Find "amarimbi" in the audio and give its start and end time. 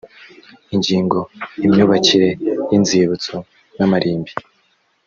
3.85-4.31